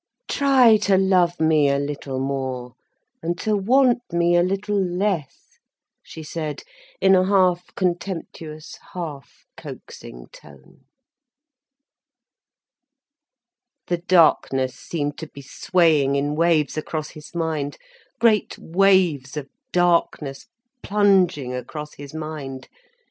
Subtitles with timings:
[0.27, 2.73] "Try to love me a little more,
[3.21, 5.59] and to want me a little less,"
[6.01, 6.63] she said,
[6.99, 10.85] in a half contemptuous, half coaxing tone.
[13.85, 17.77] The darkness seemed to be swaying in waves across his mind,
[18.19, 20.47] great waves of darkness
[20.81, 22.69] plunging across his mind.